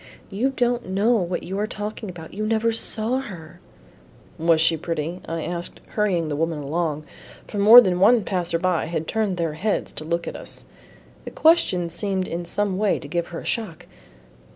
[0.31, 3.59] You don't know what you are talking about, you never saw her"
[4.39, 7.05] "Was she pretty," I asked, hurrying the woman along,
[7.45, 10.65] for more than one passer by had turned their heads to look at us.
[11.23, 13.85] The question seemed in some way to give her a shock.